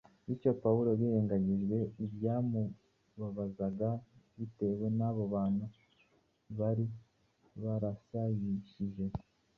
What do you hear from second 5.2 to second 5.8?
bantu